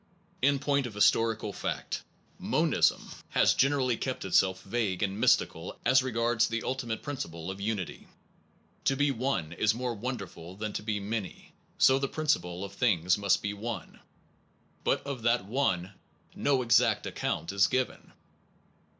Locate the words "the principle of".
11.99-12.73